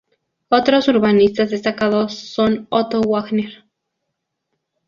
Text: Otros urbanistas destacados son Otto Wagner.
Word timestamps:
Otros 0.49 0.87
urbanistas 0.87 1.51
destacados 1.51 2.15
son 2.15 2.65
Otto 2.71 3.01
Wagner. 3.01 3.65